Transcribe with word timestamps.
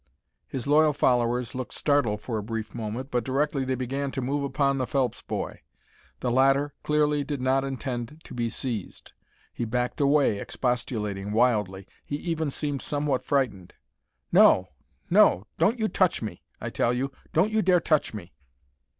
His 0.47 0.65
loyal 0.65 0.93
followers 0.93 1.53
looked 1.53 1.75
startled 1.75 2.21
for 2.21 2.39
a 2.39 2.43
brief 2.43 2.73
moment, 2.73 3.11
but 3.11 3.23
directly 3.23 3.63
they 3.63 3.75
began 3.75 4.09
to 4.13 4.19
move 4.23 4.43
upon 4.43 4.79
the 4.79 4.87
Phelps 4.87 5.21
boy. 5.21 5.61
The 6.21 6.31
latter 6.31 6.73
clearly 6.81 7.23
did 7.23 7.39
not 7.39 7.63
intend 7.63 8.19
to 8.23 8.33
be 8.33 8.49
seized. 8.49 9.13
He 9.53 9.63
backed 9.63 10.01
away, 10.01 10.39
expostulating 10.39 11.33
wildly. 11.33 11.87
He 12.03 12.15
even 12.15 12.49
seemed 12.49 12.81
somewhat 12.81 13.23
frightened. 13.23 13.75
"No, 14.31 14.69
no; 15.11 15.45
don't 15.59 15.77
you 15.77 15.87
touch 15.87 16.19
me, 16.19 16.41
I 16.59 16.71
tell 16.71 16.93
you; 16.93 17.11
don't 17.31 17.51
you 17.51 17.61
dare 17.61 17.79
touch 17.79 18.11
me." 18.11 18.33